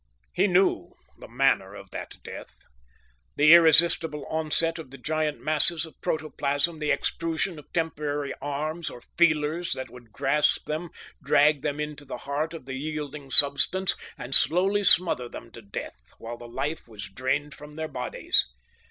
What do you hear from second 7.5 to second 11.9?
of temporary arms, or feelers, that would grasp them, drag them